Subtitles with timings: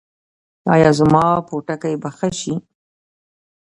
[0.73, 2.55] ایا زما پوټکی به ښه شي؟